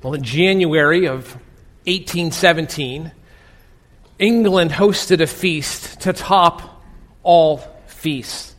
[0.00, 1.34] Well, in January of
[1.86, 3.10] 1817,
[4.20, 6.84] England hosted a feast to top
[7.24, 8.54] all feasts.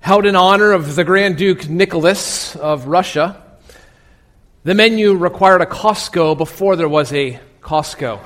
[0.00, 3.40] Held in honor of the Grand Duke Nicholas of Russia,
[4.64, 8.18] the menu required a Costco before there was a Costco.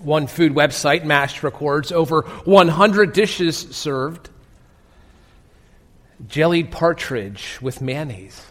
[0.00, 4.28] One food website, MASH, records over 100 dishes served.
[6.28, 8.49] Jellied partridge with mayonnaise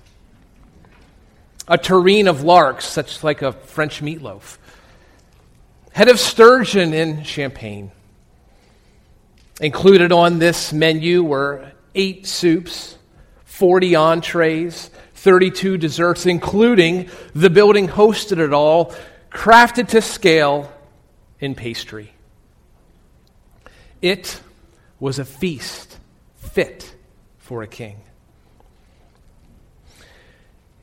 [1.69, 4.57] a tureen of larks, such like a French meatloaf,
[5.93, 7.91] head of sturgeon in champagne.
[9.61, 12.97] Included on this menu were eight soups,
[13.45, 18.95] 40 entrees, 32 desserts, including the building hosted it all,
[19.29, 20.73] crafted to scale
[21.39, 22.13] in pastry.
[24.01, 24.41] It
[24.99, 25.97] was a feast
[26.38, 26.95] fit
[27.38, 28.01] for a king.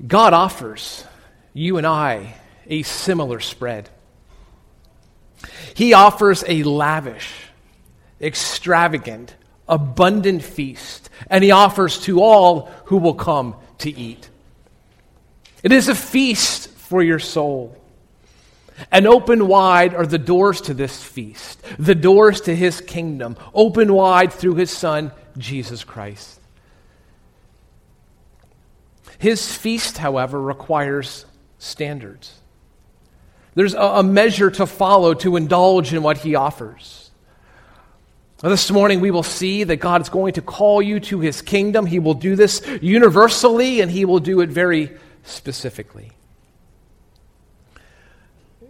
[0.05, 1.05] God offers
[1.55, 2.35] you and I
[2.67, 3.89] a similar spread.
[5.75, 7.33] He offers a lavish,
[8.21, 9.35] extravagant,
[9.69, 14.29] abundant feast, and He offers to all who will come to eat.
[15.63, 17.77] It is a feast for your soul.
[18.93, 23.93] And open wide are the doors to this feast, the doors to His kingdom, open
[23.93, 26.41] wide through His Son, Jesus Christ.
[29.19, 31.27] His feast, however, requires
[31.59, 32.35] standards.
[33.55, 37.11] There's a, a measure to follow to indulge in what he offers.
[38.43, 41.87] This morning, we will see that God is going to call you to his kingdom.
[41.87, 46.13] He will do this universally, and he will do it very specifically.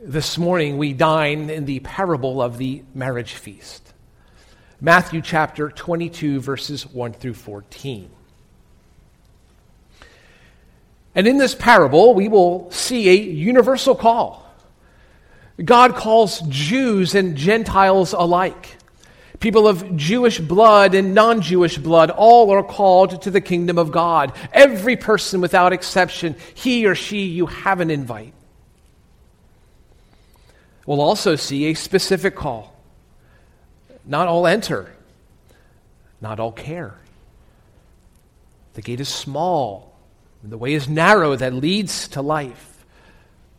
[0.00, 3.92] This morning, we dine in the parable of the marriage feast.
[4.80, 8.08] Matthew chapter 22, verses 1 through 14.
[11.16, 14.46] And in this parable, we will see a universal call.
[15.64, 18.76] God calls Jews and Gentiles alike.
[19.40, 23.90] People of Jewish blood and non Jewish blood, all are called to the kingdom of
[23.90, 24.32] God.
[24.52, 28.34] Every person without exception, he or she, you have an invite.
[30.84, 32.74] We'll also see a specific call.
[34.04, 34.94] Not all enter,
[36.20, 36.94] not all care.
[38.74, 39.95] The gate is small,
[40.42, 42.84] and the way is narrow that leads to life,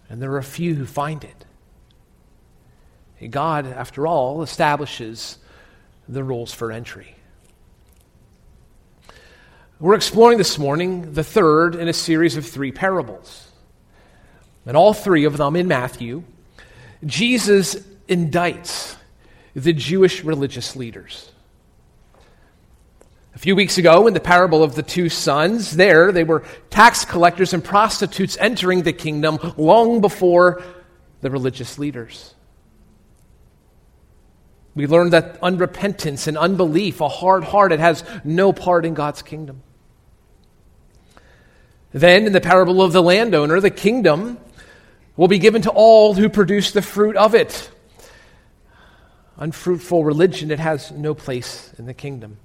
[0.10, 1.46] and there are few who find it.
[3.32, 5.38] God, after all, establishes
[6.08, 7.16] the rules for entry.
[9.80, 13.52] We're exploring this morning the third in a series of three parables.
[14.66, 16.24] And all three of them in Matthew,
[17.06, 17.76] Jesus
[18.08, 18.96] indicts
[19.56, 21.32] the Jewish religious leaders.
[23.38, 27.06] A few weeks ago, in the parable of the two sons, there they were tax
[27.06, 30.64] collectors and prostitutes entering the kingdom long before
[31.22, 32.34] the religious leaders.
[34.74, 39.22] We learned that unrepentance and unbelief, a hard heart, it has no part in God's
[39.22, 39.62] kingdom.
[41.92, 44.40] Then, in the parable of the landowner, the kingdom
[45.16, 47.70] will be given to all who produce the fruit of it.
[49.38, 52.40] Unfruitful religion, it has no place in the kingdom.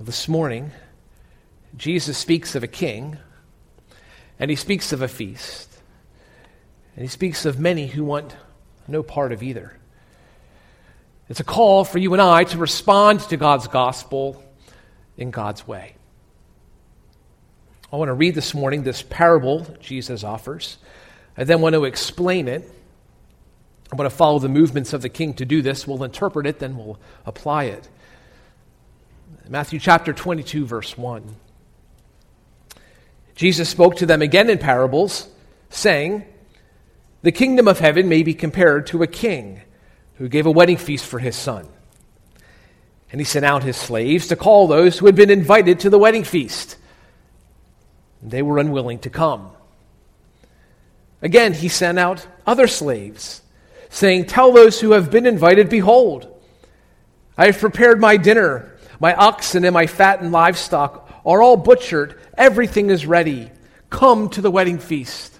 [0.00, 0.70] This morning,
[1.76, 3.18] Jesus speaks of a king,
[4.38, 5.68] and he speaks of a feast,
[6.94, 8.36] and he speaks of many who want
[8.86, 9.76] no part of either.
[11.28, 14.40] It's a call for you and I to respond to God's gospel
[15.16, 15.96] in God's way.
[17.92, 20.78] I want to read this morning this parable Jesus offers.
[21.36, 22.70] I then want to explain it.
[23.90, 25.88] I want to follow the movements of the king to do this.
[25.88, 27.88] We'll interpret it, then we'll apply it.
[29.50, 31.34] Matthew chapter 22, verse 1.
[33.34, 35.26] Jesus spoke to them again in parables,
[35.70, 36.26] saying,
[37.22, 39.62] The kingdom of heaven may be compared to a king
[40.16, 41.66] who gave a wedding feast for his son.
[43.10, 45.98] And he sent out his slaves to call those who had been invited to the
[45.98, 46.76] wedding feast.
[48.22, 49.52] They were unwilling to come.
[51.22, 53.40] Again, he sent out other slaves,
[53.88, 56.38] saying, Tell those who have been invited, Behold,
[57.38, 62.20] I have prepared my dinner my oxen and my fattened livestock are all butchered.
[62.36, 63.50] Everything is ready.
[63.90, 65.38] Come to the wedding feast.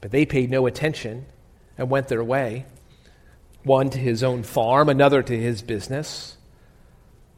[0.00, 1.26] But they paid no attention
[1.76, 2.66] and went their way,
[3.64, 6.36] one to his own farm, another to his business.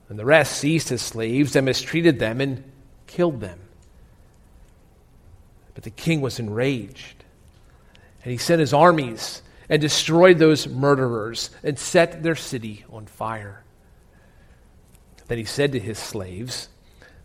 [0.09, 2.70] And the rest seized his slaves and mistreated them and
[3.06, 3.58] killed them.
[5.75, 7.25] But the king was enraged,
[8.23, 13.65] and he sent his armies and destroyed those murderers and set their city on fire.
[15.32, 16.69] Then he said to his slaves,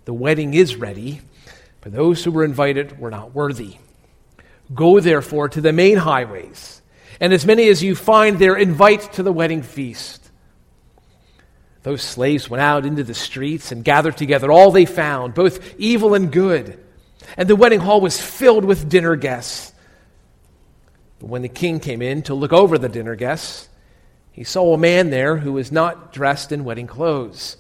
[0.06, 1.20] The wedding is ready,
[1.82, 3.80] but those who were invited were not worthy.
[4.74, 6.82] Go therefore to the main highways,
[7.20, 10.32] and as many as you find there, invite to the wedding feast.
[11.84, 16.14] Those slaves went out into the streets and gathered together all they found, both evil
[16.14, 16.82] and good.
[17.36, 19.74] And the wedding hall was filled with dinner guests.
[21.20, 23.68] But when the king came in to look over the dinner guests,
[24.32, 27.58] he saw a man there who was not dressed in wedding clothes.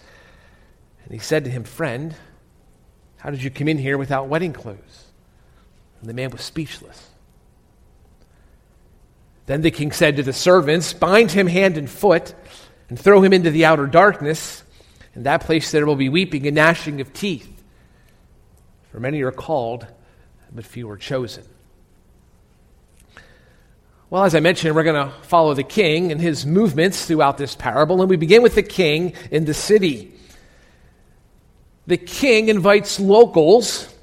[1.07, 2.13] And he said to him, Friend,
[3.15, 5.05] how did you come in here without wedding clothes?
[6.01, 7.09] And the man was speechless.
[9.45, 12.35] Then the king said to the servants, Bind him hand and foot
[12.89, 14.63] and throw him into the outer darkness.
[15.15, 17.63] In that place there will be weeping and gnashing of teeth.
[18.91, 19.87] For many are called,
[20.53, 21.45] but few are chosen.
[24.09, 27.55] Well, as I mentioned, we're going to follow the king and his movements throughout this
[27.55, 30.16] parable, and we begin with the king in the city.
[31.87, 33.93] The king invites locals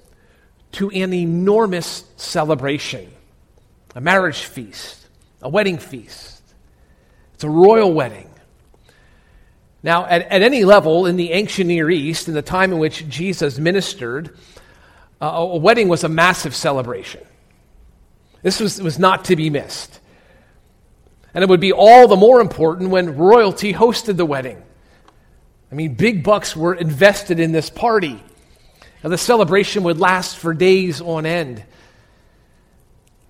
[0.72, 3.10] to an enormous celebration
[3.96, 5.06] a marriage feast,
[5.40, 6.42] a wedding feast.
[7.34, 8.28] It's a royal wedding.
[9.84, 13.08] Now, at, at any level in the ancient Near East, in the time in which
[13.08, 14.36] Jesus ministered,
[15.20, 17.20] uh, a wedding was a massive celebration.
[18.42, 20.00] This was, was not to be missed.
[21.34, 24.60] And it would be all the more important when royalty hosted the wedding.
[25.70, 28.22] I mean, big bucks were invested in this party.
[29.02, 31.62] And the celebration would last for days on end.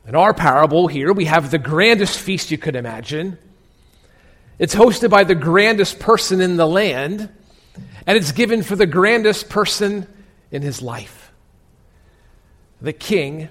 [0.06, 3.38] In our parable here, we have the grandest feast you could imagine.
[4.58, 7.28] It's hosted by the grandest person in the land,
[8.06, 10.06] and it's given for the grandest person
[10.50, 11.25] in his life
[12.84, 13.48] the king,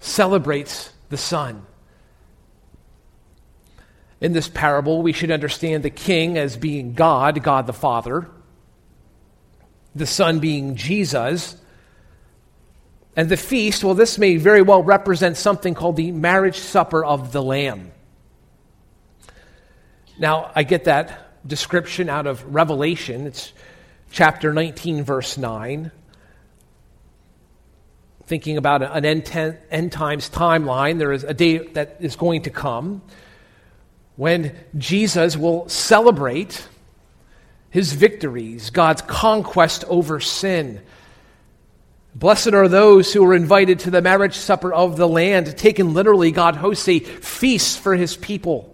[0.00, 1.66] celebrates the son.
[4.20, 8.28] In this parable, we should understand the king as being God, God the Father,
[9.94, 11.56] the son being Jesus,
[13.14, 17.32] and the feast, well, this may very well represent something called the marriage supper of
[17.32, 17.92] the Lamb.
[20.18, 23.26] Now, I get that description out of Revelation.
[23.26, 23.52] It's
[24.10, 25.90] chapter 19, verse 9
[28.26, 32.42] thinking about an end, ten, end times timeline, there is a day that is going
[32.42, 33.02] to come
[34.16, 36.66] when Jesus will celebrate
[37.70, 40.80] his victories, God's conquest over sin.
[42.14, 45.44] Blessed are those who are invited to the marriage supper of the Lamb.
[45.44, 48.72] Taken literally, God hosts a feast for his people.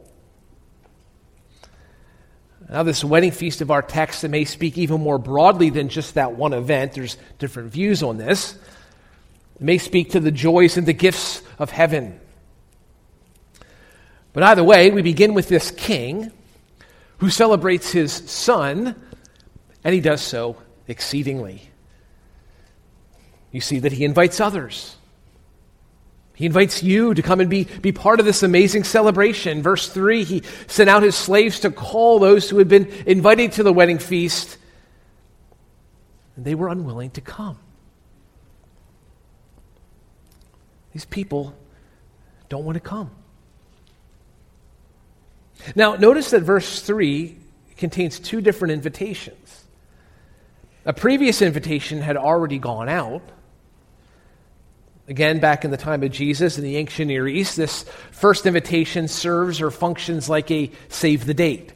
[2.71, 6.37] Now, this wedding feast of our text may speak even more broadly than just that
[6.37, 6.93] one event.
[6.93, 8.55] There's different views on this.
[9.56, 12.19] It may speak to the joys and the gifts of heaven.
[14.32, 16.32] But either way, we begin with this king
[17.19, 18.96] who celebrates his son,
[19.84, 20.56] and he does so
[20.88, 21.70] exceedingly.
[23.50, 24.96] You see that he invites others.
[26.34, 29.62] He invites you to come and be, be part of this amazing celebration.
[29.62, 33.62] Verse 3 He sent out his slaves to call those who had been invited to
[33.62, 34.56] the wedding feast,
[36.37, 37.58] and they were unwilling to come.
[40.93, 41.55] These people
[42.49, 43.11] don't want to come.
[45.75, 47.37] Now, notice that verse 3
[47.76, 49.64] contains two different invitations.
[50.85, 53.22] A previous invitation had already gone out.
[55.08, 59.08] Again, back in the time of Jesus in the ancient Near East, this first invitation
[59.08, 61.72] serves or functions like a save the date.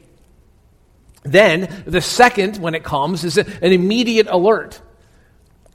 [1.23, 4.81] Then, the second, when it comes, is an immediate alert.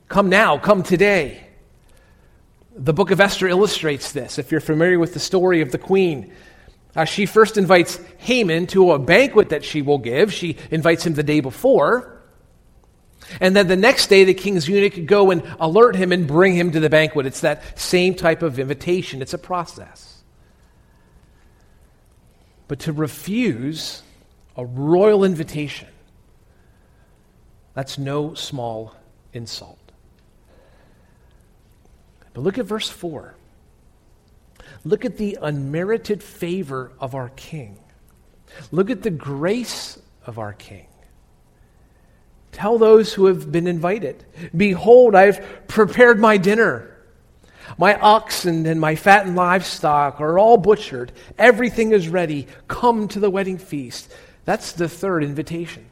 [0.08, 1.46] Come now, come today.
[2.74, 4.38] The book of Esther illustrates this.
[4.38, 6.32] If you're familiar with the story of the queen,
[6.94, 10.32] uh, she first invites Haman to a banquet that she will give.
[10.32, 12.20] She invites him the day before.
[13.40, 16.72] And then the next day, the king's eunuch go and alert him and bring him
[16.72, 17.24] to the banquet.
[17.24, 20.22] It's that same type of invitation, it's a process.
[22.68, 24.02] But to refuse
[24.56, 25.88] a royal invitation,
[27.74, 28.94] that's no small
[29.32, 29.78] insult.
[32.34, 33.34] But look at verse 4.
[34.84, 37.78] Look at the unmerited favor of our King.
[38.70, 40.86] Look at the grace of our King.
[42.50, 44.24] Tell those who have been invited
[44.54, 46.88] Behold, I've prepared my dinner.
[47.78, 51.12] My oxen and my fattened livestock are all butchered.
[51.38, 52.46] Everything is ready.
[52.68, 54.12] Come to the wedding feast.
[54.44, 55.86] That's the third invitation.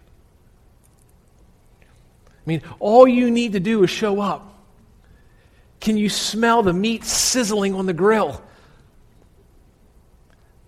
[1.82, 4.46] I mean, all you need to do is show up.
[5.80, 8.42] Can you smell the meat sizzling on the grill?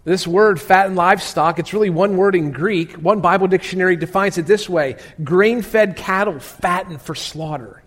[0.05, 2.95] This word, fattened livestock, it's really one word in Greek.
[2.95, 7.83] One Bible dictionary defines it this way grain fed cattle fattened for slaughter.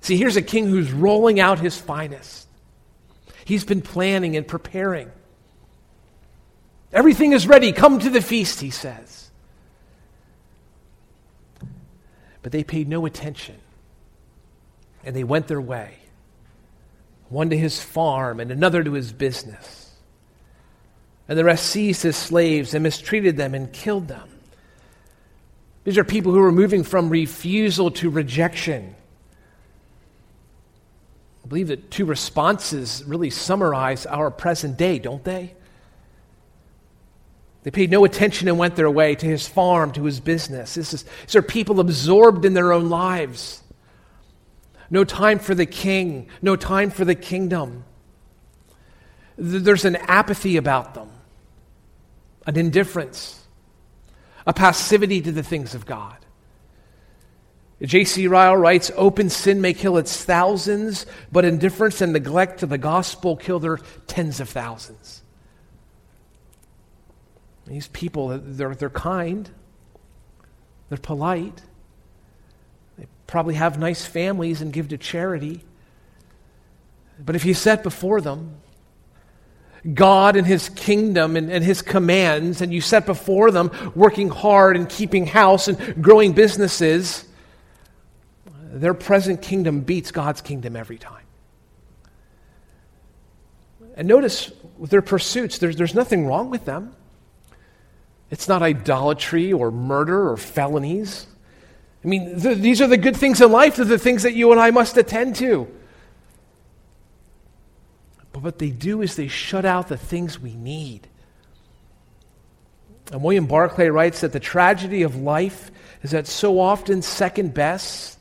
[0.00, 2.46] See, here's a king who's rolling out his finest.
[3.44, 5.10] He's been planning and preparing.
[6.92, 7.72] Everything is ready.
[7.72, 9.30] Come to the feast, he says.
[12.42, 13.56] But they paid no attention.
[15.04, 15.96] And they went their way.
[17.28, 19.83] One to his farm and another to his business.
[21.28, 24.28] And the rest seized his slaves and mistreated them and killed them.
[25.84, 28.94] These are people who are moving from refusal to rejection.
[31.44, 35.54] I believe that two responses really summarize our present day, don't they?
[37.64, 40.74] They paid no attention and went their way to his farm, to his business.
[40.74, 43.62] This is, these are people absorbed in their own lives.
[44.90, 47.84] No time for the king, no time for the kingdom.
[49.36, 51.03] There's an apathy about them,
[52.46, 53.46] an indifference,
[54.46, 56.16] a passivity to the things of God.
[57.82, 58.28] J.C.
[58.28, 63.36] Ryle writes Open sin may kill its thousands, but indifference and neglect to the gospel
[63.36, 65.22] kill their tens of thousands.
[67.66, 69.50] These people, they're, they're kind,
[70.88, 71.62] they're polite,
[72.98, 75.64] they probably have nice families and give to charity.
[77.18, 78.56] But if you set before them
[79.92, 84.76] God and His kingdom and, and His commands, and you set before them working hard
[84.76, 87.26] and keeping house and growing businesses,
[88.46, 91.24] their present kingdom beats God's kingdom every time.
[93.96, 94.50] And notice
[94.80, 96.96] their pursuits, there's, there's nothing wrong with them.
[98.30, 101.26] It's not idolatry or murder or felonies.
[102.04, 103.76] I mean, th- these are the good things in life.
[103.76, 105.68] They're the things that you and I must attend to.
[108.44, 111.08] What they do is they shut out the things we need.
[113.10, 115.70] And William Barclay writes that the tragedy of life
[116.02, 118.18] is that so often second best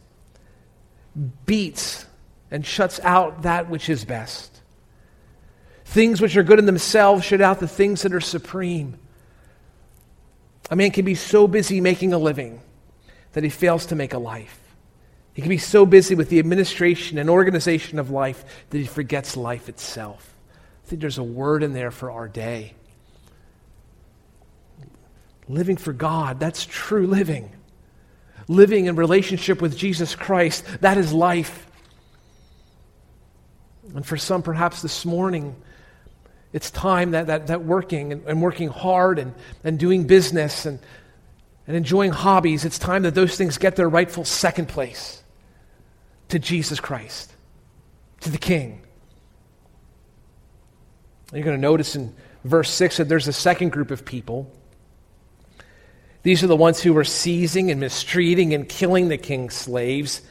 [1.45, 2.05] beats
[2.49, 4.61] and shuts out that which is best.
[5.83, 8.97] Things which are good in themselves shut out the things that are supreme.
[10.71, 12.61] A man can be so busy making a living
[13.33, 14.62] that he fails to make a life.
[15.33, 19.35] He can be so busy with the administration and organization of life that he forgets
[19.35, 20.33] life itself.
[20.85, 22.73] I think there's a word in there for our day.
[25.49, 27.51] Living for God, that's true living
[28.47, 30.65] living in relationship with Jesus Christ.
[30.81, 31.67] That is life.
[33.95, 35.55] And for some, perhaps this morning,
[36.51, 40.79] it's time that, that, that working and, and working hard and, and doing business and,
[41.67, 45.22] and enjoying hobbies, it's time that those things get their rightful second place
[46.33, 47.33] to Jesus Christ,
[48.21, 48.81] to the King.
[51.31, 52.13] You're going to notice in
[52.43, 54.51] verse 6 that there's a second group of people
[56.23, 60.21] these are the ones who were seizing and mistreating and killing the king's slaves.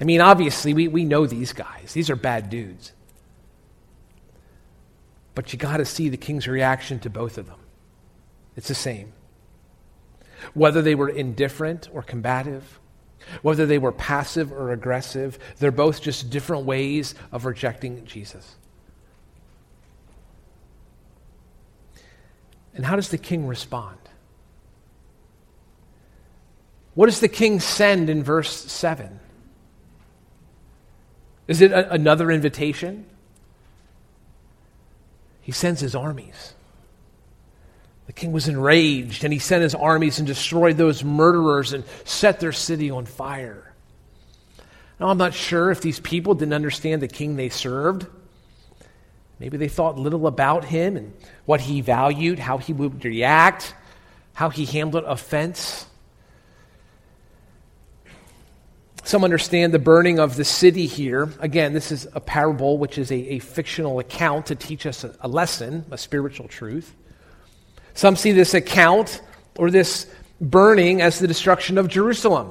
[0.00, 1.92] I mean, obviously, we, we know these guys.
[1.92, 2.92] These are bad dudes.
[5.34, 7.58] But you got to see the king's reaction to both of them.
[8.56, 9.12] It's the same.
[10.54, 12.78] Whether they were indifferent or combative,
[13.42, 18.56] whether they were passive or aggressive, they're both just different ways of rejecting Jesus.
[22.74, 23.98] And how does the king respond?
[26.94, 29.20] What does the king send in verse 7?
[31.48, 33.06] Is it a, another invitation?
[35.40, 36.54] He sends his armies.
[38.14, 42.40] The king was enraged, and he sent his armies and destroyed those murderers and set
[42.40, 43.72] their city on fire.
[45.00, 48.06] Now, I'm not sure if these people didn't understand the king they served.
[49.38, 51.14] Maybe they thought little about him and
[51.46, 53.74] what he valued, how he would react,
[54.34, 55.86] how he handled offense.
[59.04, 61.32] Some understand the burning of the city here.
[61.40, 65.14] Again, this is a parable, which is a, a fictional account to teach us a,
[65.22, 66.94] a lesson, a spiritual truth.
[67.94, 69.20] Some see this account
[69.56, 70.06] or this
[70.40, 72.50] burning as the destruction of Jerusalem.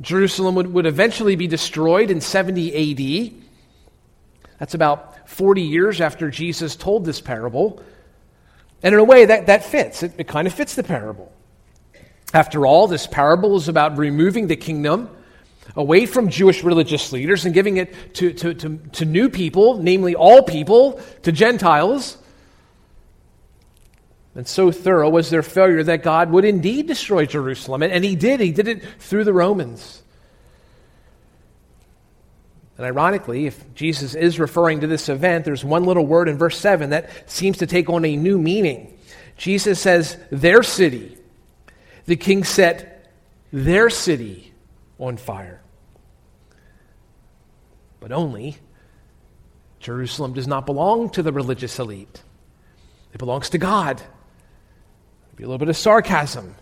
[0.00, 3.42] Jerusalem would, would eventually be destroyed in 70 AD.
[4.58, 7.82] That's about 40 years after Jesus told this parable.
[8.82, 10.02] And in a way, that, that fits.
[10.02, 11.32] It, it kind of fits the parable.
[12.32, 15.10] After all, this parable is about removing the kingdom
[15.76, 20.14] away from Jewish religious leaders and giving it to, to, to, to, new people, namely
[20.14, 22.18] all people, to Gentiles.
[24.34, 27.82] And so thorough was their failure that God would indeed destroy Jerusalem.
[27.82, 28.40] And, He did.
[28.40, 30.02] He did it through the Romans.
[32.76, 36.56] And ironically, if Jesus is referring to this event, there's one little word in verse
[36.58, 38.96] 7 that seems to take on a new meaning.
[39.36, 41.18] Jesus says, their city.
[42.06, 43.12] The king set
[43.52, 44.52] their city
[44.98, 45.60] on fire.
[48.00, 48.56] but only
[49.78, 52.22] Jerusalem does not belong to the religious elite.
[53.12, 54.00] It belongs to God.
[55.40, 56.54] Be a little bit of sarcasm.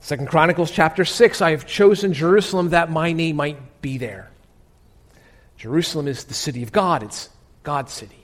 [0.00, 4.30] Second Chronicles chapter 6, I have chosen Jerusalem that my name might be there.
[5.56, 7.30] Jerusalem is the city of God, it's
[7.62, 8.22] God's city.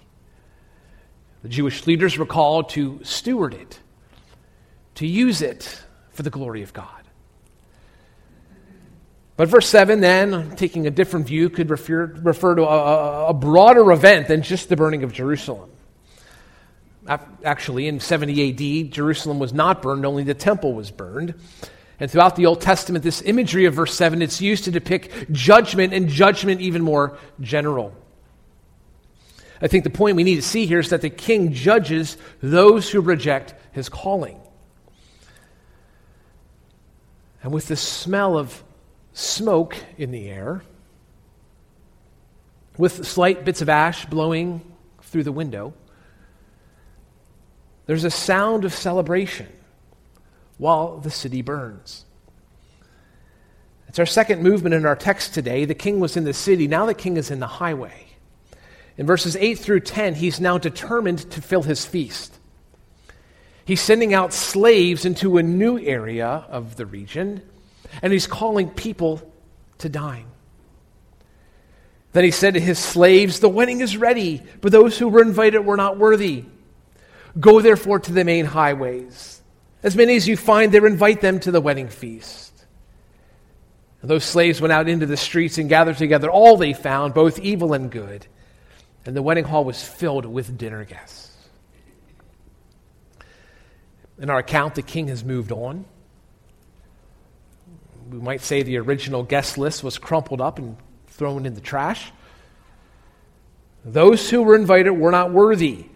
[1.41, 3.81] The Jewish leaders were called to steward it,
[4.97, 7.03] to use it for the glory of God.
[9.39, 13.91] But verse 7, then, taking a different view, could refer, refer to a, a broader
[13.91, 15.70] event than just the burning of Jerusalem.
[17.45, 21.35] Actually, in 70 AD, Jerusalem was not burned, only the temple was burned.
[21.99, 25.93] And throughout the Old Testament, this imagery of verse 7, it's used to depict judgment
[25.93, 27.93] and judgment even more general.
[29.61, 32.89] I think the point we need to see here is that the king judges those
[32.89, 34.41] who reject his calling.
[37.43, 38.63] And with the smell of
[39.13, 40.63] smoke in the air,
[42.79, 44.63] with slight bits of ash blowing
[45.03, 45.75] through the window,
[47.91, 49.49] there's a sound of celebration
[50.59, 52.05] while the city burns.
[53.89, 55.65] It's our second movement in our text today.
[55.65, 58.07] The king was in the city, now the king is in the highway.
[58.97, 62.39] In verses 8 through 10, he's now determined to fill his feast.
[63.65, 67.43] He's sending out slaves into a new area of the region,
[68.03, 69.21] and he's calling people
[69.79, 70.27] to dine.
[72.13, 75.67] Then he said to his slaves, The wedding is ready, but those who were invited
[75.67, 76.45] were not worthy.
[77.39, 79.41] Go therefore to the main highways
[79.83, 82.53] as many as you find there, invite them to the wedding feast.
[84.03, 87.39] And those slaves went out into the streets and gathered together all they found, both
[87.39, 88.27] evil and good.
[89.07, 91.29] And the wedding hall was filled with dinner guests.
[94.19, 95.87] In our account, the king has moved on.
[98.11, 102.13] We might say the original guest list was crumpled up and thrown in the trash.
[103.83, 105.87] Those who were invited were not worthy.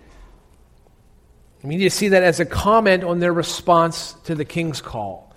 [1.64, 5.34] I mean, you see that as a comment on their response to the king's call.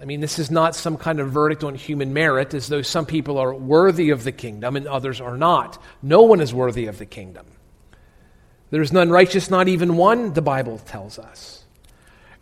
[0.00, 3.06] I mean, this is not some kind of verdict on human merit, as though some
[3.06, 5.82] people are worthy of the kingdom and others are not.
[6.02, 7.46] No one is worthy of the kingdom.
[8.70, 11.64] There is none righteous, not even one, the Bible tells us.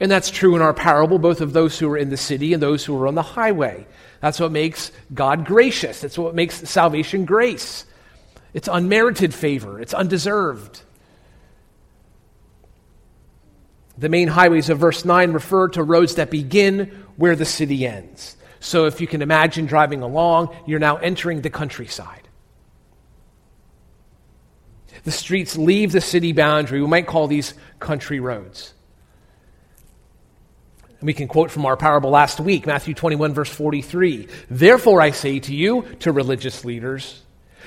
[0.00, 2.62] And that's true in our parable, both of those who are in the city and
[2.62, 3.86] those who are on the highway.
[4.20, 6.00] That's what makes God gracious.
[6.00, 7.86] That's what makes salvation grace.
[8.52, 10.82] It's unmerited favor, it's undeserved.
[13.98, 18.36] The main highways of verse 9 refer to roads that begin where the city ends.
[18.60, 22.28] So if you can imagine driving along, you're now entering the countryside.
[25.04, 26.80] The streets leave the city boundary.
[26.80, 28.74] We might call these country roads.
[30.98, 34.28] And we can quote from our parable last week, Matthew 21, verse 43.
[34.50, 37.22] Therefore, I say to you, to religious leaders,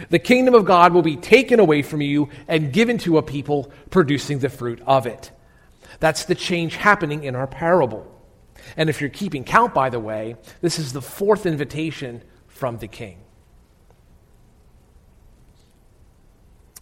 [0.10, 3.72] the kingdom of God will be taken away from you and given to a people
[3.90, 5.32] producing the fruit of it.
[6.00, 8.06] That's the change happening in our parable.
[8.78, 12.88] And if you're keeping count, by the way, this is the fourth invitation from the
[12.88, 13.18] king.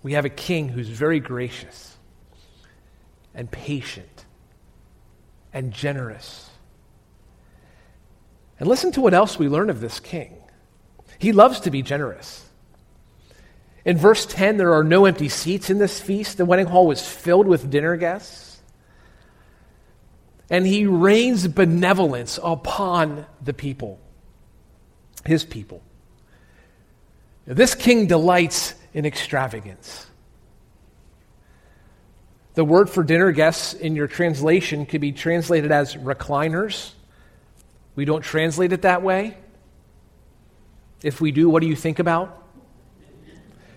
[0.03, 1.97] We have a king who's very gracious
[3.33, 4.25] and patient
[5.53, 6.49] and generous.
[8.59, 10.35] And listen to what else we learn of this king.
[11.19, 12.43] He loves to be generous.
[13.85, 16.37] In verse 10, there are no empty seats in this feast.
[16.37, 18.56] The wedding hall was filled with dinner guests
[20.49, 23.99] and he rains benevolence upon the people,
[25.25, 25.81] his people.
[27.45, 30.07] This king delights in extravagance.
[32.55, 36.91] The word for dinner guests in your translation could be translated as recliners.
[37.95, 39.37] We don't translate it that way.
[41.03, 42.43] If we do, what do you think about?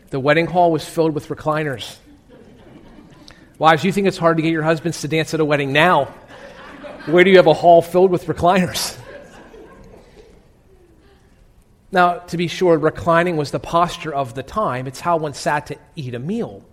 [0.09, 1.97] The wedding hall was filled with recliners.
[3.59, 6.15] Wives, you think it's hard to get your husbands to dance at a wedding now?
[7.07, 8.99] Where do you have a hall filled with recliners?
[11.93, 14.87] Now, to be sure, reclining was the posture of the time.
[14.87, 16.65] It's how one sat to eat a meal.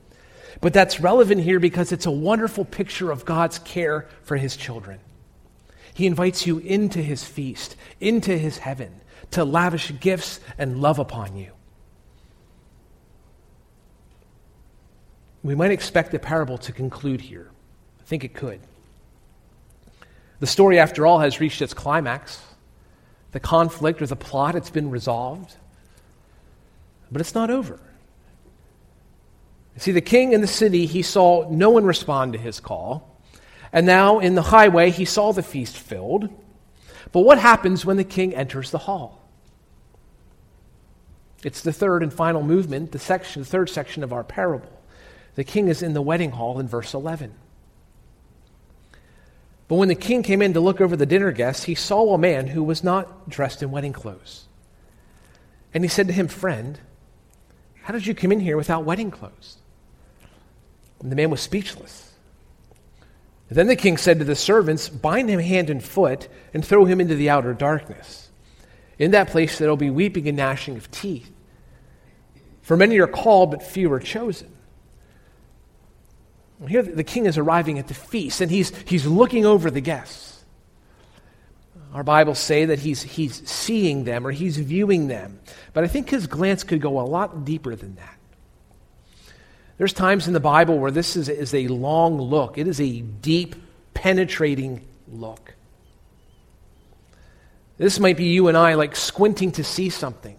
[0.61, 4.99] But that's relevant here because it's a wonderful picture of God's care for his children.
[5.93, 11.35] He invites you into his feast, into his heaven, to lavish gifts and love upon
[11.35, 11.51] you.
[15.41, 17.49] We might expect the parable to conclude here.
[17.99, 18.59] I think it could.
[20.39, 22.41] The story, after all, has reached its climax.
[23.31, 25.55] The conflict or the plot, it's been resolved.
[27.11, 27.79] But it's not over.
[29.77, 33.21] See, the king in the city, he saw no one respond to his call.
[33.71, 36.29] And now in the highway, he saw the feast filled.
[37.11, 39.23] But what happens when the king enters the hall?
[41.43, 44.71] It's the third and final movement, the section, the third section of our parable.
[45.35, 47.33] The king is in the wedding hall in verse 11.
[49.67, 52.17] But when the king came in to look over the dinner guests, he saw a
[52.17, 54.45] man who was not dressed in wedding clothes.
[55.73, 56.79] And he said to him, Friend,
[57.83, 59.57] how did you come in here without wedding clothes?
[61.01, 62.11] And the man was speechless.
[63.49, 66.99] Then the king said to the servants, Bind him hand and foot and throw him
[66.99, 68.29] into the outer darkness.
[68.97, 71.31] In that place there will be weeping and gnashing of teeth.
[72.61, 74.51] For many are called, but few are chosen.
[76.65, 80.43] Here the king is arriving at the feast, and he's, he's looking over the guests.
[81.93, 85.39] Our Bibles say that he's, he's seeing them or he's viewing them,
[85.73, 88.17] but I think his glance could go a lot deeper than that.
[89.77, 93.01] There's times in the Bible where this is, is a long look, it is a
[93.01, 93.55] deep,
[93.93, 95.53] penetrating look.
[97.77, 100.37] This might be you and I, like squinting to see something.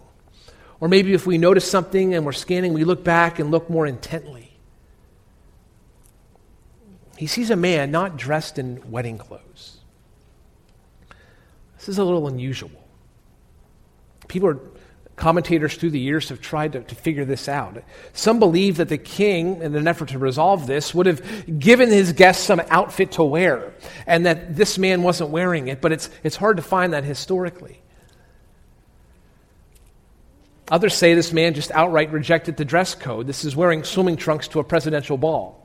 [0.81, 3.87] Or maybe if we notice something and we're scanning, we look back and look more
[3.87, 4.48] intently.
[7.19, 9.79] He sees a man not dressed in wedding clothes.
[11.77, 12.71] This is a little unusual.
[14.29, 14.59] People are,
[15.17, 17.83] commentators through the years have tried to, to figure this out.
[18.13, 22.13] Some believe that the king, in an effort to resolve this, would have given his
[22.13, 23.73] guests some outfit to wear,
[24.07, 27.81] and that this man wasn't wearing it, but it's, it's hard to find that historically.
[30.71, 33.27] Others say this man just outright rejected the dress code.
[33.27, 35.58] This is wearing swimming trunks to a presidential ball.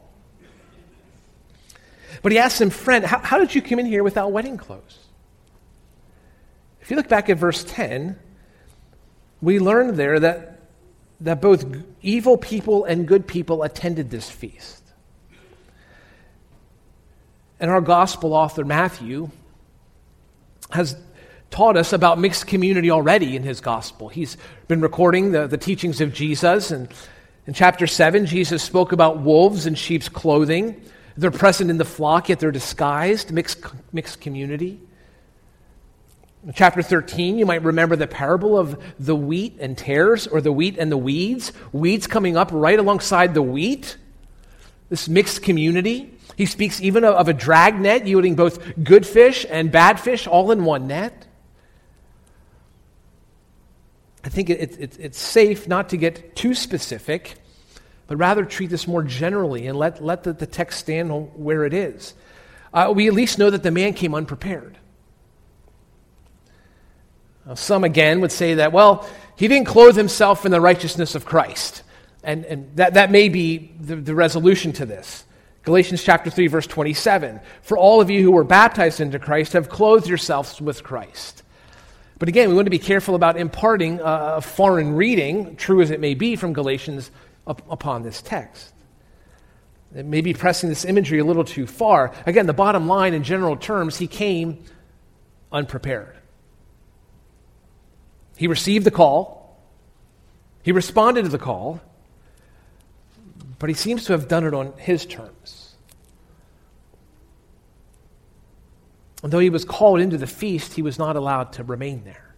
[2.24, 4.98] But he asks him, Friend, how, how did you come in here without wedding clothes?
[6.80, 8.18] If you look back at verse 10,
[9.42, 10.62] we learn there that,
[11.20, 11.66] that both
[12.00, 14.82] evil people and good people attended this feast.
[17.60, 19.30] And our gospel author, Matthew,
[20.70, 20.96] has
[21.50, 24.08] taught us about mixed community already in his gospel.
[24.08, 26.70] He's been recording the, the teachings of Jesus.
[26.70, 26.88] And
[27.46, 30.80] in chapter 7, Jesus spoke about wolves in sheep's clothing.
[31.16, 34.80] They're present in the flock, yet they're disguised, mixed, mixed community.
[36.44, 40.52] In chapter 13, you might remember the parable of the wheat and tares, or the
[40.52, 41.52] wheat and the weeds.
[41.72, 43.96] Weeds coming up right alongside the wheat.
[44.90, 46.12] This mixed community.
[46.36, 50.50] He speaks even of a drag net yielding both good fish and bad fish all
[50.50, 51.26] in one net.
[54.24, 57.36] I think it, it, it's safe not to get too specific
[58.06, 61.72] but rather treat this more generally and let, let the, the text stand where it
[61.72, 62.14] is.
[62.72, 64.78] Uh, we at least know that the man came unprepared.
[67.46, 71.24] Now, some again would say that, well, he didn't clothe himself in the righteousness of
[71.24, 71.82] Christ.
[72.22, 75.24] And, and that, that may be the, the resolution to this.
[75.62, 77.40] Galatians chapter 3, verse 27.
[77.62, 81.42] For all of you who were baptized into Christ have clothed yourselves with Christ.
[82.18, 86.00] But again, we want to be careful about imparting a foreign reading, true as it
[86.00, 87.10] may be, from Galatians
[87.46, 88.72] up upon this text.
[89.94, 92.12] It may be pressing this imagery a little too far.
[92.26, 94.64] Again, the bottom line in general terms, he came
[95.52, 96.16] unprepared.
[98.36, 99.44] He received the call,
[100.64, 101.80] he responded to the call,
[103.58, 105.76] but he seems to have done it on his terms.
[109.22, 112.34] And though he was called into the feast, he was not allowed to remain there.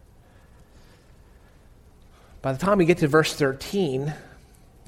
[2.42, 4.12] By the time we get to verse 13,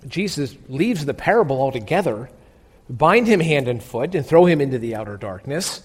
[0.06, 2.30] Jesus leaves the parable altogether,
[2.88, 5.82] bind him hand and foot, and throw him into the outer darkness.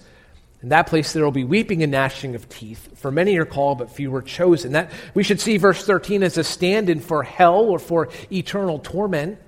[0.62, 3.78] In that place there will be weeping and gnashing of teeth, for many are called,
[3.78, 4.72] but few are chosen.
[4.72, 9.38] That we should see verse 13 as a stand-in for hell or for eternal torment.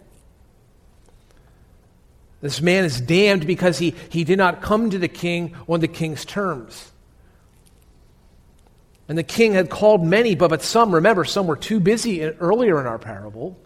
[2.42, 5.88] This man is damned because he, he did not come to the king on the
[5.88, 6.92] king's terms.
[9.09, 12.81] And the king had called many, but, but some, remember, some were too busy earlier
[12.81, 13.57] in our parable.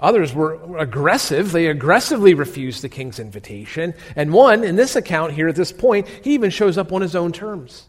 [0.00, 1.52] Others were aggressive.
[1.52, 3.94] They aggressively refused the king's invitation.
[4.14, 7.16] And one, in this account here at this point, he even shows up on his
[7.16, 7.86] own terms.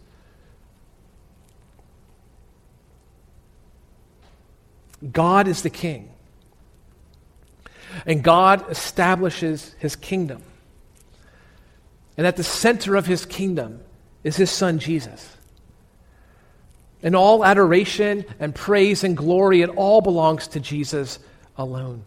[5.11, 6.09] God is the king.
[8.05, 10.41] And God establishes his kingdom.
[12.15, 13.81] And at the center of his kingdom
[14.23, 15.35] is his son Jesus.
[17.03, 21.19] And all adoration and praise and glory, it all belongs to Jesus
[21.57, 22.03] alone.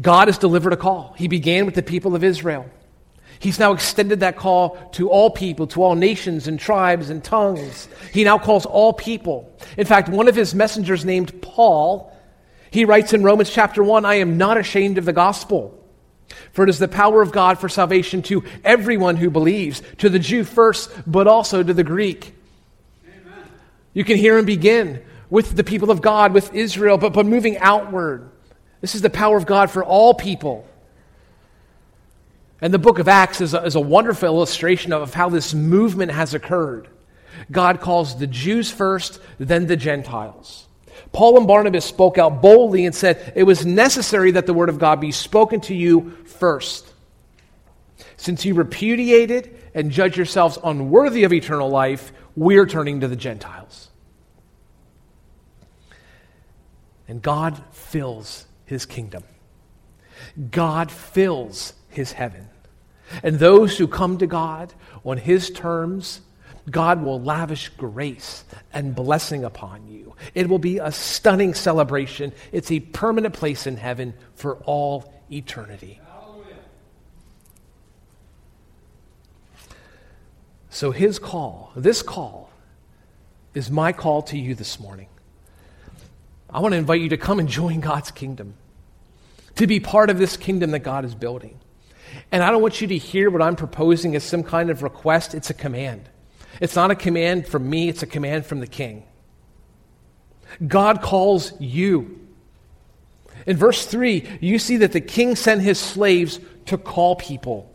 [0.00, 1.14] God has delivered a call.
[1.18, 2.68] He began with the people of Israel.
[3.38, 7.88] He's now extended that call to all people, to all nations and tribes and tongues.
[8.12, 9.52] He now calls all people.
[9.76, 12.16] In fact, one of his messengers named Paul,
[12.70, 15.76] he writes in Romans chapter 1 I am not ashamed of the gospel,
[16.52, 20.20] for it is the power of God for salvation to everyone who believes, to the
[20.20, 22.32] Jew first, but also to the Greek.
[23.04, 23.44] Amen.
[23.92, 25.02] You can hear him begin
[25.32, 28.28] with the people of God, with Israel, but, but moving outward.
[28.82, 30.68] This is the power of God for all people.
[32.60, 36.12] And the book of Acts is a, is a wonderful illustration of how this movement
[36.12, 36.86] has occurred.
[37.50, 40.66] God calls the Jews first, then the Gentiles.
[41.12, 44.78] Paul and Barnabas spoke out boldly and said, It was necessary that the word of
[44.78, 46.92] God be spoken to you first.
[48.18, 53.88] Since you repudiated and judge yourselves unworthy of eternal life, we're turning to the Gentiles.
[57.08, 59.24] And God fills his kingdom.
[60.50, 62.48] God fills his heaven.
[63.22, 64.72] And those who come to God
[65.04, 66.20] on His terms,
[66.70, 70.14] God will lavish grace and blessing upon you.
[70.34, 72.32] It will be a stunning celebration.
[72.52, 76.00] It's a permanent place in heaven for all eternity.
[80.70, 82.48] So, his call, this call,
[83.52, 85.08] is my call to you this morning.
[86.52, 88.54] I want to invite you to come and join God's kingdom,
[89.56, 91.58] to be part of this kingdom that God is building.
[92.30, 95.34] And I don't want you to hear what I'm proposing as some kind of request.
[95.34, 96.08] It's a command.
[96.60, 99.04] It's not a command from me, it's a command from the king.
[100.66, 102.20] God calls you.
[103.46, 107.74] In verse 3, you see that the king sent his slaves to call people.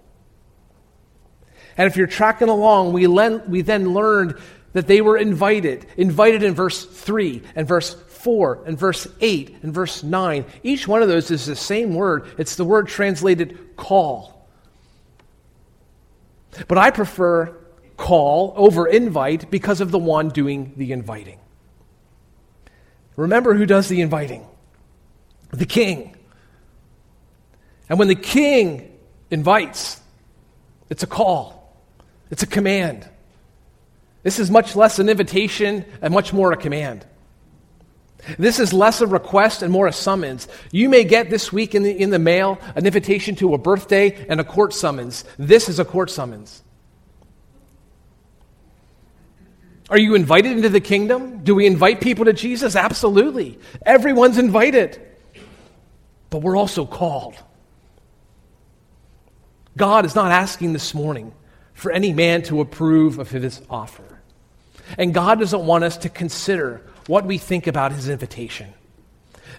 [1.76, 4.40] And if you're tracking along, we, we then learned
[4.74, 5.86] that they were invited.
[5.98, 7.96] Invited in verse 3 and verse
[8.28, 10.44] 4 and verse 8 and verse 9.
[10.62, 12.28] Each one of those is the same word.
[12.38, 14.46] It's the word translated call.
[16.68, 17.56] But I prefer
[17.96, 21.40] call over invite because of the one doing the inviting.
[23.16, 24.46] Remember who does the inviting?
[25.52, 26.14] The king.
[27.88, 28.92] And when the king
[29.32, 30.02] invites,
[30.90, 31.82] it's a call,
[32.30, 33.08] it's a command.
[34.24, 37.06] This is much less an invitation and much more a command.
[38.38, 40.48] This is less a request and more a summons.
[40.72, 44.26] You may get this week in the, in the mail an invitation to a birthday
[44.28, 45.24] and a court summons.
[45.38, 46.64] This is a court summons.
[49.90, 51.44] Are you invited into the kingdom?
[51.44, 52.76] Do we invite people to Jesus?
[52.76, 53.58] Absolutely.
[53.86, 55.02] Everyone's invited.
[56.30, 57.36] But we're also called.
[59.78, 61.34] God is not asking this morning
[61.74, 64.04] for any man to approve of his offer.
[64.98, 68.74] And God doesn't want us to consider what we think about his invitation.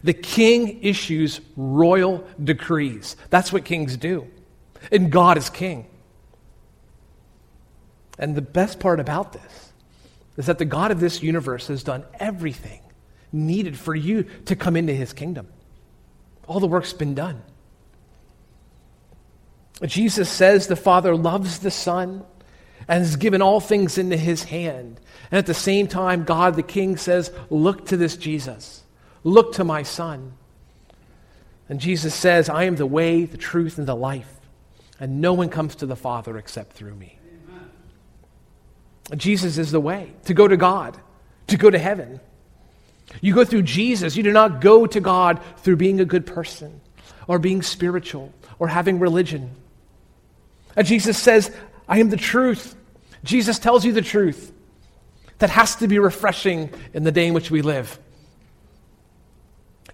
[0.04, 3.16] The king issues royal decrees.
[3.30, 4.28] That's what kings do.
[4.92, 5.86] And God is king.
[8.18, 9.72] And the best part about this
[10.36, 12.80] is that the God of this universe has done everything
[13.32, 15.48] needed for you to come into his kingdom.
[16.46, 17.42] All the work's been done.
[19.84, 22.24] Jesus says the Father loves the Son
[22.88, 24.98] and has given all things into his hand.
[25.30, 28.82] And at the same time, God the King says, Look to this Jesus.
[29.24, 30.32] Look to my Son.
[31.68, 34.32] And Jesus says, I am the way, the truth, and the life.
[34.98, 37.18] And no one comes to the Father except through me.
[39.10, 39.18] Amen.
[39.18, 40.98] Jesus is the way to go to God,
[41.48, 42.20] to go to heaven.
[43.20, 44.16] You go through Jesus.
[44.16, 46.80] You do not go to God through being a good person
[47.26, 49.54] or being spiritual or having religion.
[50.74, 51.54] And Jesus says,
[51.86, 52.74] I am the truth.
[53.24, 54.52] Jesus tells you the truth
[55.38, 57.98] that has to be refreshing in the day in which we live.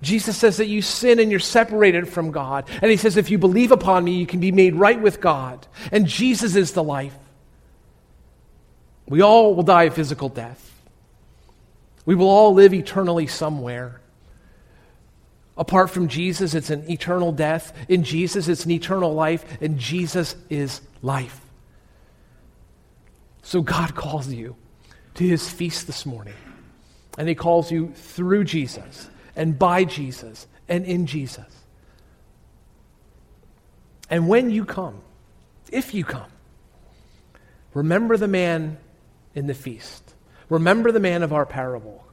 [0.02, 2.68] Jesus says that you sin and you're separated from God.
[2.82, 5.66] And he says, if you believe upon me, you can be made right with God.
[5.92, 7.16] And Jesus is the life.
[9.06, 10.72] We all will die a physical death.
[12.06, 14.00] We will all live eternally somewhere.
[15.56, 17.72] Apart from Jesus, it's an eternal death.
[17.88, 19.44] In Jesus, it's an eternal life.
[19.62, 21.40] And Jesus is life.
[23.42, 24.56] So God calls you
[25.14, 26.34] to his feast this morning.
[27.16, 31.46] And he calls you through Jesus and by Jesus and in Jesus.
[34.10, 35.00] And when you come,
[35.70, 36.30] if you come,
[37.72, 38.78] remember the man
[39.34, 40.14] in the feast.
[40.48, 42.04] Remember the man of our parable.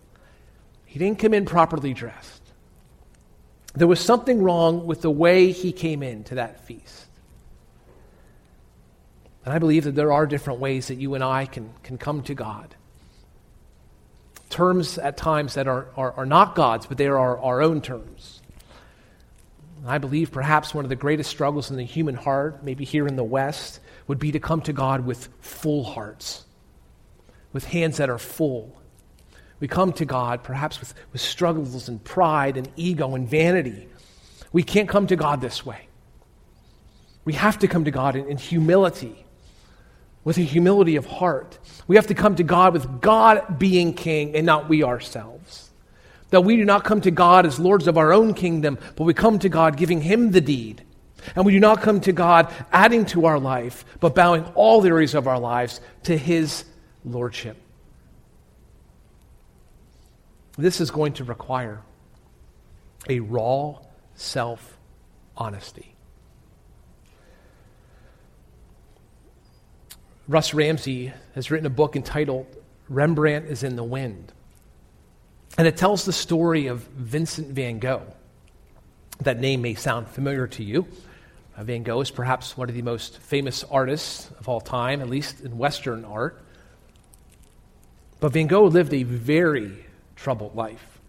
[0.85, 2.41] He didn't come in properly dressed.
[3.73, 7.07] There was something wrong with the way he came into that feast.
[9.45, 12.21] And I believe that there are different ways that you and I can, can come
[12.23, 12.75] to God.
[14.51, 17.81] Terms at times that are, are, are not God's, but they are our, our own
[17.81, 18.41] terms.
[19.87, 23.15] I believe perhaps one of the greatest struggles in the human heart, maybe here in
[23.15, 26.43] the West, would be to come to God with full hearts,
[27.53, 28.75] with hands that are full.
[29.61, 33.87] We come to God perhaps with, with struggles and pride and ego and vanity.
[34.51, 35.87] We can't come to God this way.
[37.23, 39.25] We have to come to God in, in humility
[40.23, 41.57] with a humility of heart.
[41.87, 45.69] We have to come to God with God being king and not we ourselves.
[46.29, 49.13] That we do not come to God as lords of our own kingdom, but we
[49.13, 50.83] come to God giving Him the deed.
[51.35, 54.89] And we do not come to God adding to our life, but bowing all the
[54.89, 56.63] areas of our lives to His
[57.03, 57.57] lordship.
[60.57, 61.81] This is going to require
[63.09, 63.79] a raw
[64.15, 64.77] self
[65.35, 65.90] honesty.
[70.27, 72.45] Russ Ramsey has written a book entitled
[72.89, 74.31] Rembrandt is in the Wind.
[75.57, 78.05] And it tells the story of Vincent van Gogh.
[79.21, 80.87] That name may sound familiar to you.
[81.57, 85.09] Uh, van Gogh is perhaps one of the most famous artists of all time, at
[85.09, 86.41] least in Western art.
[88.19, 90.99] But Van Gogh lived a very troubled life.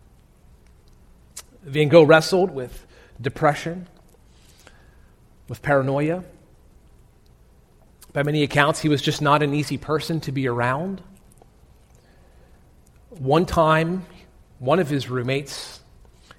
[1.62, 2.86] Van Gogh wrestled with
[3.20, 3.86] depression,
[5.48, 6.24] with paranoia.
[8.12, 11.02] By many accounts, he was just not an easy person to be around.
[13.10, 14.06] One time,
[14.58, 15.80] one of his roommates,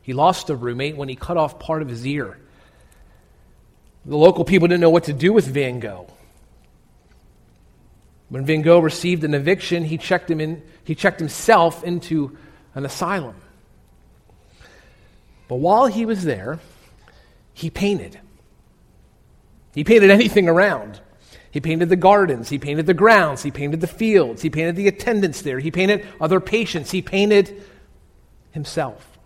[0.02, 2.38] he lost a roommate when he cut off part of his ear.
[4.06, 6.08] The local people didn't know what to do with Van Gogh.
[8.30, 12.38] When Van Gogh received an eviction, he checked, him in, he checked himself into
[12.76, 13.36] an asylum.
[15.48, 16.60] But while he was there,
[17.54, 18.20] he painted.
[19.74, 21.00] He painted anything around.
[21.54, 24.88] He painted the gardens, he painted the grounds, he painted the fields, he painted the
[24.88, 27.62] attendants there, he painted other patients, he painted
[28.50, 29.20] himself.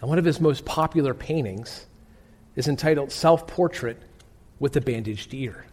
[0.00, 1.84] And one of his most popular paintings
[2.56, 3.98] is entitled Self Portrait
[4.58, 5.66] with a Bandaged Ear.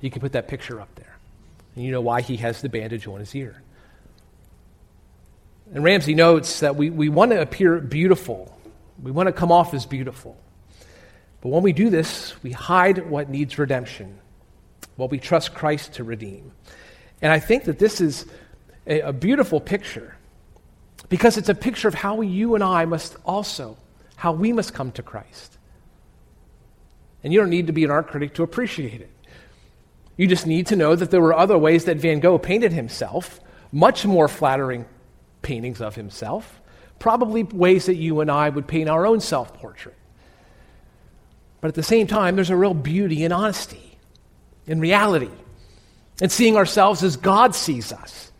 [0.00, 1.18] You can put that picture up there.
[1.76, 3.62] And you know why he has the bandage on his ear.
[5.74, 8.58] And Ramsey notes that we, we want to appear beautiful,
[9.02, 10.38] we want to come off as beautiful.
[11.40, 14.18] But when we do this, we hide what needs redemption,
[14.96, 16.52] while we trust Christ to redeem.
[17.22, 18.26] And I think that this is
[18.86, 20.16] a, a beautiful picture
[21.08, 23.76] because it's a picture of how you and I must also,
[24.16, 25.58] how we must come to Christ.
[27.22, 29.10] And you don't need to be an art critic to appreciate it.
[30.16, 33.40] You just need to know that there were other ways that Van Gogh painted himself,
[33.72, 34.84] much more flattering
[35.42, 36.60] paintings of himself,
[36.98, 39.96] probably ways that you and I would paint our own self portrait.
[41.60, 43.98] But at the same time, there's a real beauty in honesty,
[44.66, 45.30] in reality,
[46.20, 48.32] and seeing ourselves as God sees us.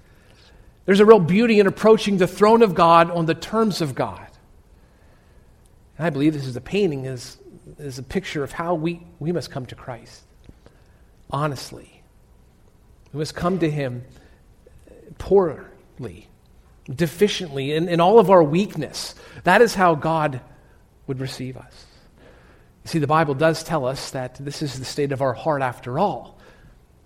[0.86, 4.26] There's a real beauty in approaching the throne of God on the terms of God.
[5.98, 7.36] And I believe this is a painting, is,
[7.78, 10.22] is a picture of how we, we must come to Christ.
[11.30, 12.02] Honestly.
[13.12, 14.04] We must come to Him
[15.18, 16.26] poorly,
[16.88, 19.14] deficiently, in, in all of our weakness.
[19.44, 20.40] That is how God
[21.06, 21.86] would receive us.
[22.84, 25.98] See, the Bible does tell us that this is the state of our heart after
[25.98, 26.38] all.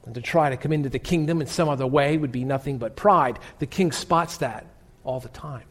[0.06, 2.78] And to try to come into the kingdom in some other way would be nothing
[2.78, 3.38] but pride.
[3.58, 4.66] The king spots that
[5.02, 5.64] all the time.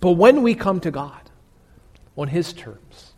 [0.00, 1.30] But when we come to God
[2.16, 3.12] on his terms,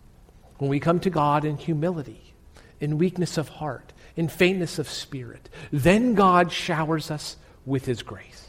[0.59, 2.35] when we come to God in humility,
[2.81, 8.48] in weakness of heart, in faintness of spirit, then God showers us with his grace.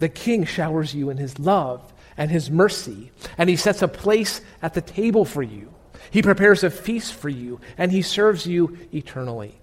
[0.00, 4.42] The king showers you in his love and his mercy, and he sets a place
[4.62, 5.74] at the table for you.
[6.12, 9.58] He prepares a feast for you, and he serves you eternally.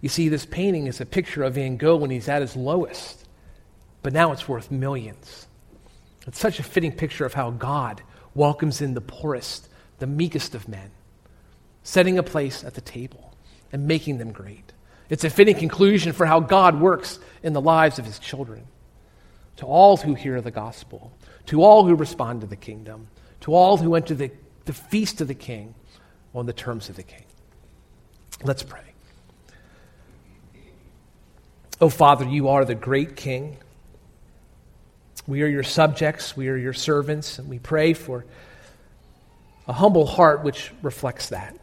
[0.00, 3.28] You see, this painting is a picture of Van Gogh when he's at his lowest,
[4.02, 5.46] but now it's worth millions.
[6.26, 8.02] It's such a fitting picture of how God
[8.34, 9.68] welcomes in the poorest,
[10.00, 10.90] the meekest of men,
[11.84, 13.32] setting a place at the table
[13.70, 14.72] and making them great.
[15.08, 18.66] It's a fitting conclusion for how God works in the lives of his children
[19.60, 21.12] to all who hear the gospel,
[21.44, 23.08] to all who respond to the kingdom,
[23.40, 24.30] to all who enter the,
[24.64, 25.74] the feast of the king
[26.34, 27.24] on the terms of the king.
[28.42, 28.80] Let's pray.
[31.78, 33.58] Oh, Father, you are the great king.
[35.26, 38.24] We are your subjects, we are your servants, and we pray for
[39.68, 41.54] a humble heart which reflects that.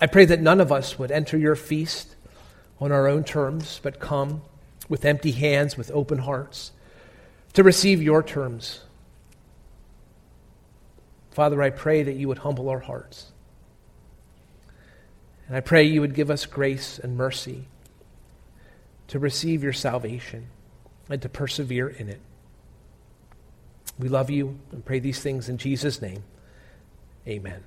[0.00, 2.16] I pray that none of us would enter your feast
[2.80, 4.40] on our own terms, but come
[4.90, 6.72] with empty hands, with open hearts,
[7.54, 8.80] to receive your terms.
[11.30, 13.32] Father, I pray that you would humble our hearts.
[15.46, 17.68] And I pray you would give us grace and mercy
[19.08, 20.48] to receive your salvation
[21.08, 22.20] and to persevere in it.
[23.98, 26.24] We love you and pray these things in Jesus' name.
[27.26, 27.62] Amen.